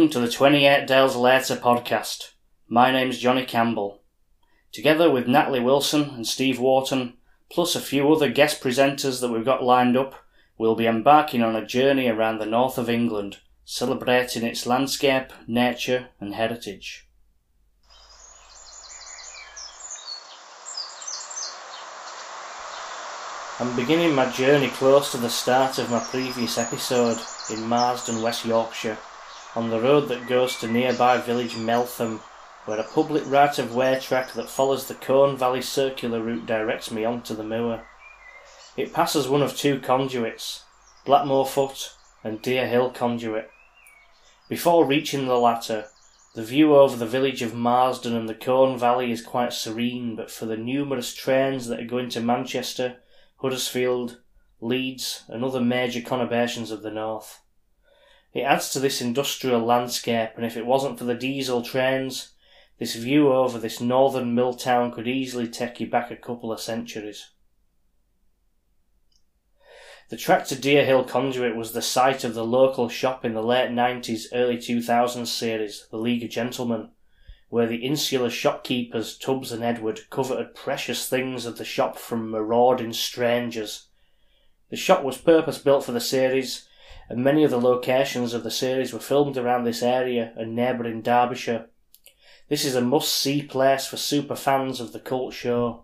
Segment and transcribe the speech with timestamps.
[0.00, 2.30] Welcome to the 28 Dales Later podcast.
[2.66, 4.00] My name's Johnny Campbell.
[4.72, 7.18] Together with Natalie Wilson and Steve Wharton,
[7.52, 10.14] plus a few other guest presenters that we've got lined up,
[10.56, 16.08] we'll be embarking on a journey around the north of England, celebrating its landscape, nature,
[16.18, 17.06] and heritage.
[23.58, 27.18] I'm beginning my journey close to the start of my previous episode
[27.50, 28.96] in Marsden, West Yorkshire,
[29.56, 32.20] on the road that goes to nearby village Meltham,
[32.66, 36.90] where a public right of way track that follows the Colne Valley circular route directs
[36.90, 37.84] me onto the moor.
[38.76, 40.64] It passes one of two conduits,
[41.04, 43.50] Blackmoorfoot and Deer Hill Conduit.
[44.48, 45.86] Before reaching the latter,
[46.34, 50.30] the view over the village of Marsden and the Colne Valley is quite serene, but
[50.30, 52.98] for the numerous trains that are going to Manchester,
[53.38, 54.20] Huddersfield,
[54.60, 57.40] Leeds, and other major conurbations of the north.
[58.32, 62.34] It adds to this industrial landscape, and if it wasn't for the diesel trains,
[62.78, 66.60] this view over this northern mill town could easily take you back a couple of
[66.60, 67.30] centuries.
[70.10, 73.42] The track to Deer Hill Conduit was the site of the local shop in the
[73.42, 76.90] late 90s, early 2000s series, The League of Gentlemen,
[77.48, 82.92] where the insular shopkeepers Tubbs and Edward coveted precious things of the shop from marauding
[82.92, 83.88] strangers.
[84.70, 86.66] The shop was purpose built for the series,
[87.10, 91.02] and many of the locations of the series were filmed around this area and neighbouring
[91.02, 91.66] Derbyshire.
[92.48, 95.82] This is a must see place for super fans of the cult show.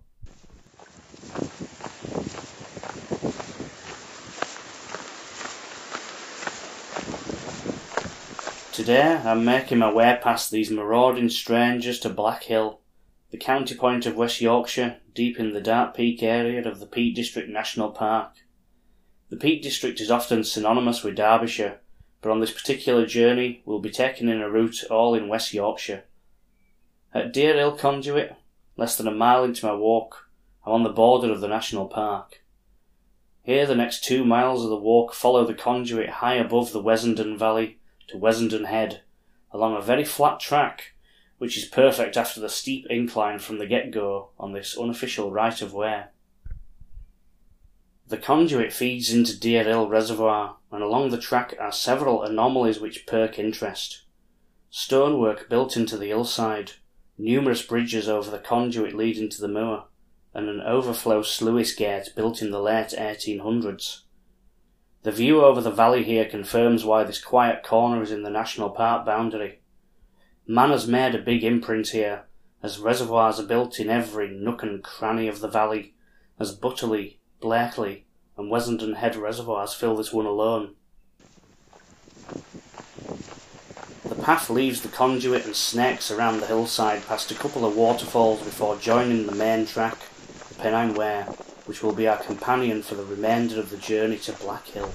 [8.73, 12.79] Today I'm making my way past these marauding strangers to Black Hill,
[13.33, 17.17] the county point of West Yorkshire, deep in the Dark Peak area of the Peak
[17.17, 18.35] District National Park.
[19.29, 21.81] The Peak District is often synonymous with Derbyshire,
[22.21, 26.05] but on this particular journey we'll be taking in a route all in West Yorkshire.
[27.13, 28.37] At Deer Hill Conduit,
[28.77, 30.29] less than a mile into my walk,
[30.65, 32.43] I'm on the border of the national park.
[33.43, 37.37] Here the next two miles of the walk follow the conduit high above the Wessenden
[37.37, 37.79] Valley
[38.09, 39.03] to Wessenden Head,
[39.53, 40.95] along a very flat track,
[41.39, 46.05] which is perfect after the steep incline from the get-go on this unofficial right-of-way.
[48.09, 53.05] The conduit feeds into Deer Hill Reservoir, and along the track are several anomalies which
[53.05, 54.03] perk interest.
[54.71, 56.73] Stonework built into the hillside,
[57.19, 59.87] numerous bridges over the conduit leading to the moor,
[60.33, 64.03] and an overflow sluice gate built in the late 1800s.
[65.03, 68.71] The view over the valley here confirms why this quiet corner is in the national
[68.71, 69.61] park boundary.
[70.47, 72.27] Man has made a big imprint here,
[72.63, 75.95] as reservoirs are built in every nook and cranny of the valley,
[76.39, 78.05] as Butterley, Blakeley,
[78.37, 80.75] and Wessenden Head reservoirs fill this one alone.
[84.05, 88.43] The path leaves the conduit and snakes around the hillside past a couple of waterfalls
[88.43, 89.99] before joining the main track,
[90.49, 91.25] the Pennine Way
[91.67, 94.93] which will be our companion for the remainder of the journey to Black Hill.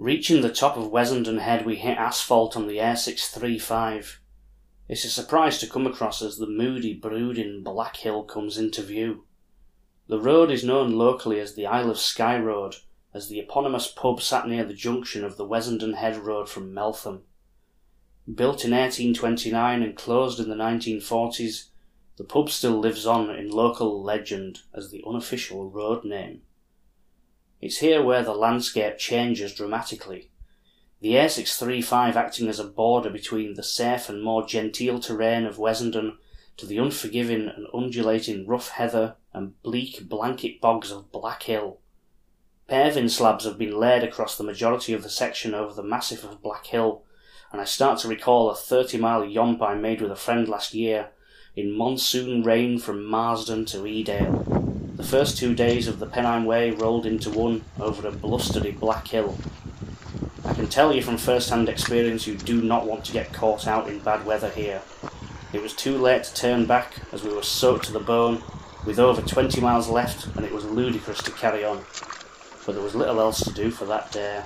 [0.00, 4.16] Reaching the top of Wessenden Head, we hit asphalt on the A635.
[4.88, 9.26] It's a surprise to come across as the moody, brooding Black Hill comes into view.
[10.08, 12.76] The road is known locally as the Isle of Skye Road,
[13.12, 17.24] as the eponymous pub sat near the junction of the Wessenden Head Road from Meltham.
[18.24, 21.66] Built in 1829 and closed in the 1940s,
[22.16, 26.40] the pub still lives on in local legend as the unofficial road name.
[27.60, 30.30] It's here where the landscape changes dramatically.
[31.00, 36.18] The A635 acting as a border between the safe and more genteel terrain of Wessenden
[36.56, 41.78] to the unforgiving and undulating rough heather and bleak blanket bogs of Black Hill.
[42.66, 46.42] Paving slabs have been laid across the majority of the section over the massif of
[46.42, 47.02] Black Hill,
[47.50, 50.72] and I start to recall a 30 mile yomp I made with a friend last
[50.72, 51.10] year
[51.56, 54.59] in monsoon rain from Marsden to Edale.
[55.00, 59.08] The first two days of the Pennine Way rolled into one over a blustery Black
[59.08, 59.34] Hill.
[60.44, 63.66] I can tell you from first hand experience you do not want to get caught
[63.66, 64.82] out in bad weather here.
[65.54, 68.42] It was too late to turn back as we were soaked to the bone,
[68.84, 71.82] with over 20 miles left, and it was ludicrous to carry on
[72.66, 74.42] but there was little else to do for that day.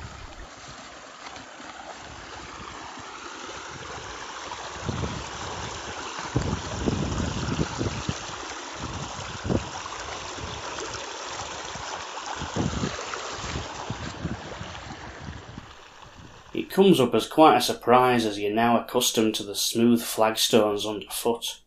[16.74, 21.60] Comes up as quite a surprise as you're now accustomed to the smooth flagstones underfoot,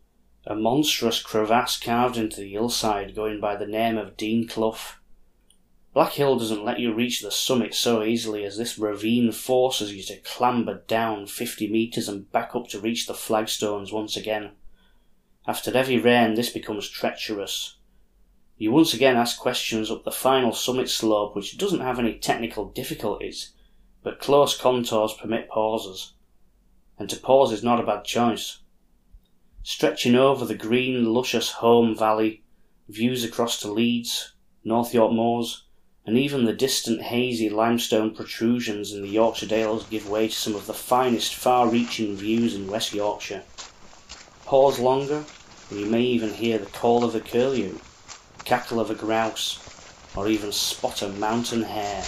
[0.46, 4.98] a monstrous crevasse carved into the hillside going by the name of Dean Clough.
[5.94, 10.04] Black Hill doesn't let you reach the summit so easily as this ravine forces you
[10.04, 14.52] to clamber down 50 metres and back up to reach the flagstones once again.
[15.48, 17.78] After heavy rain, this becomes treacherous.
[18.58, 22.66] You once again ask questions up the final summit slope, which doesn't have any technical
[22.66, 23.54] difficulties,
[24.04, 26.14] but close contours permit pauses.
[26.98, 28.60] And to pause is not a bad choice.
[29.64, 32.44] Stretching over the green, luscious Holme Valley,
[32.88, 34.34] views across to Leeds,
[34.64, 35.64] North York Moors,
[36.06, 40.56] and even the distant hazy limestone protrusions in the Yorkshire Dales give way to some
[40.56, 43.44] of the finest far-reaching views in West Yorkshire.
[44.46, 45.26] Pause longer,
[45.70, 47.78] and you may even hear the call of a curlew,
[48.46, 49.60] cackle of a grouse,
[50.16, 52.06] or even spot a mountain hare.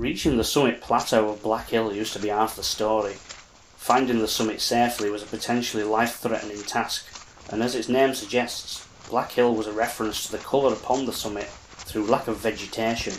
[0.00, 3.16] Reaching the summit plateau of Black Hill used to be half the story.
[3.76, 7.04] Finding the summit safely was a potentially life-threatening task,
[7.52, 11.12] and as its name suggests, Black Hill was a reference to the colour upon the
[11.12, 13.12] summit through lack of vegetation.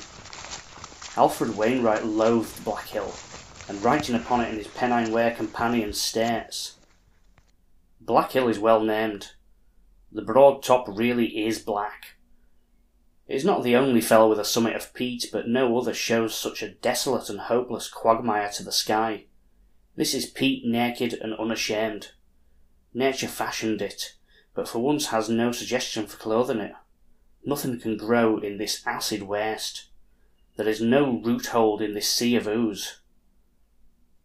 [1.15, 3.13] Alfred Wainwright loathed Black Hill,
[3.69, 6.77] and writing upon it in his Pennine Way Companion states,
[7.99, 9.33] Black Hill is well named.
[10.11, 12.15] The broad top really is black.
[13.31, 16.61] Is not the only fell with a summit of peat, but no other shows such
[16.61, 19.27] a desolate and hopeless quagmire to the sky.
[19.95, 22.11] This is peat naked and unashamed.
[22.93, 24.15] Nature fashioned it,
[24.53, 26.73] but for once has no suggestion for clothing it.
[27.45, 29.85] Nothing can grow in this acid waste.
[30.57, 32.99] There is no root hold in this sea of ooze.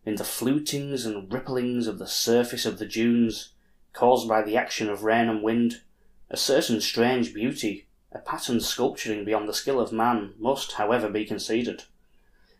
[0.04, 3.52] In the flutings and ripplings of the surface of the dunes,
[3.92, 5.82] caused by the action of rain and wind,
[6.28, 11.24] a certain strange beauty a pattern sculpturing beyond the skill of man must, however, be
[11.24, 11.84] conceded.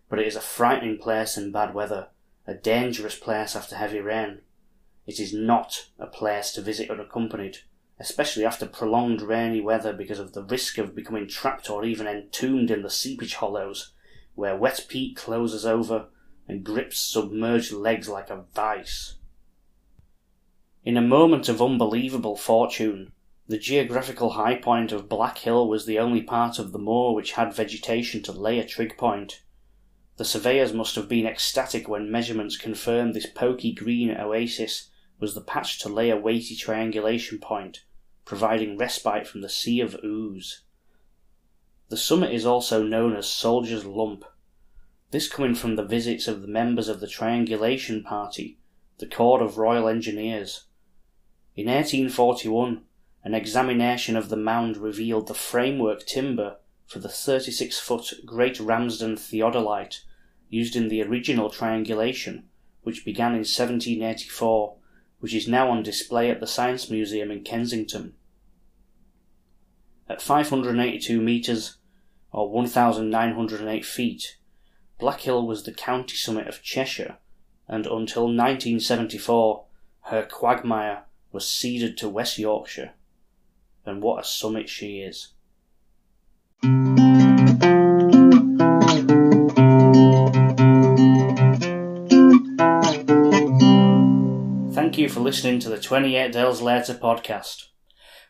[0.08, 2.08] But it is a frightening place in bad weather,
[2.46, 4.40] a dangerous place after heavy rain.
[5.06, 7.58] It is not a place to visit unaccompanied,
[7.98, 12.70] especially after prolonged rainy weather because of the risk of becoming trapped or even entombed
[12.70, 13.93] in the seepage hollows,
[14.34, 16.08] where wet peat closes over
[16.48, 19.14] and grips submerged legs like a vice.
[20.84, 23.12] In a moment of unbelievable fortune,
[23.48, 27.32] the geographical high point of Black Hill was the only part of the moor which
[27.32, 29.43] had vegetation to lay a trig point.
[30.16, 34.90] The surveyors must have been ecstatic when measurements confirmed this poky green oasis
[35.20, 37.84] was the patch to lay a weighty triangulation point,
[38.25, 40.62] providing respite from the sea of ooze.
[41.88, 44.25] The summit is also known as Soldier's Lump,
[45.12, 48.58] this coming from the visits of the members of the Triangulation Party,
[48.98, 50.64] the Corps of Royal Engineers.
[51.54, 52.85] In 1841,
[53.26, 59.17] an examination of the mound revealed the framework timber for the 36 foot Great Ramsden
[59.17, 60.03] theodolite
[60.48, 62.44] used in the original triangulation,
[62.82, 64.77] which began in 1784,
[65.19, 68.15] which is now on display at the Science Museum in Kensington.
[70.08, 71.79] At 582 metres,
[72.31, 74.36] or 1,908 feet,
[75.00, 77.17] Black Hill was the county summit of Cheshire,
[77.67, 79.65] and until 1974,
[80.03, 82.93] her quagmire was ceded to West Yorkshire
[83.86, 85.28] and what a summit she is.
[94.74, 97.66] Thank you for listening to the 28 Dales Later podcast.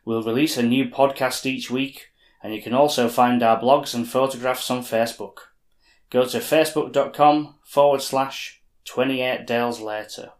[0.04, 2.10] We'll release a new podcast each week,
[2.42, 5.38] and you can also find our blogs and photographs on Facebook.
[6.10, 10.30] Go to facebook.com forward slash 28 Dales Later.